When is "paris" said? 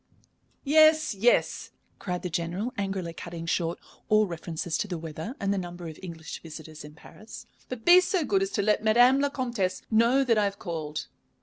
6.95-7.45